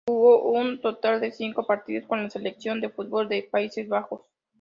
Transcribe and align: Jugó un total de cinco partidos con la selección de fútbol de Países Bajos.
Jugó 0.07 0.49
un 0.53 0.81
total 0.81 1.21
de 1.21 1.31
cinco 1.31 1.67
partidos 1.67 2.07
con 2.07 2.23
la 2.23 2.29
selección 2.31 2.81
de 2.81 2.89
fútbol 2.89 3.29
de 3.29 3.43
Países 3.51 3.87
Bajos. 3.87 4.21